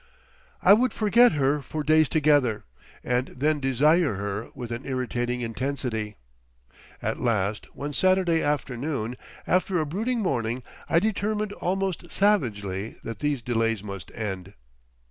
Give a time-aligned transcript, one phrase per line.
[0.63, 2.63] I would forget her for days together,
[3.03, 6.15] and then desire her with an irritating intensity
[7.03, 13.43] at last, one Saturday afternoon, after a brooding morning, I determined almost savagely that these
[13.43, 14.55] delays must end.